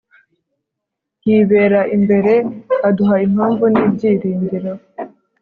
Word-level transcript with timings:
yibera 1.25 1.81
imbere, 1.95 2.33
aduha 2.89 3.15
impamvu 3.27 3.63
n'ibyiringiro 3.73 4.73